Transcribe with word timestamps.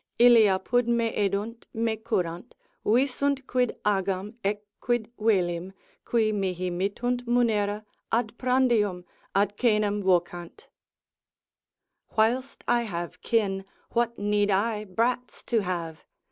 Illi 0.17 0.45
apud 0.47 0.87
me 0.87 1.13
edunt, 1.13 1.67
me 1.75 1.95
curant, 1.95 2.55
visunt 2.83 3.45
quid 3.45 3.75
agam, 3.85 4.33
ecquid 4.43 5.11
velim, 5.19 5.73
Qui 6.05 6.31
mihi 6.31 6.71
mittunt 6.71 7.27
munera, 7.27 7.85
ad 8.11 8.35
prandium, 8.39 9.03
ad 9.35 9.55
coenam 9.57 10.01
vocant. 10.01 10.69
Whilst 12.17 12.63
I 12.67 12.81
have 12.81 13.21
kin, 13.21 13.63
what 13.91 14.17
need 14.17 14.49
I 14.49 14.85
brats 14.85 15.43
to 15.43 15.59
have? 15.59 16.03